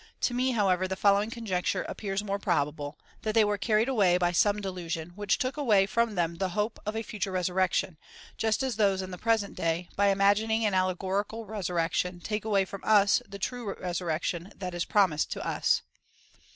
[0.17, 4.17] ^ To me, however, the following conjecture appears more probable— that they were carried away
[4.17, 7.99] by some delusion,^ which took away from them the hope of a future resurrection,
[8.35, 12.65] just as those in the present day, by imagining an allegorical resur rection,^ take away
[12.65, 15.83] from us the true resurrection that is pro mised to us.